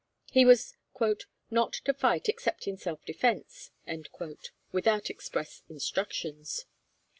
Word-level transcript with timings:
He 0.31 0.45
was 0.45 0.73
'not 1.51 1.73
to 1.73 1.93
fight, 1.93 2.27
except 2.27 2.67
in 2.67 2.75
self 2.75 3.05
defence,' 3.05 3.69
without 4.71 5.11
express 5.11 5.61
instructions. 5.69 6.65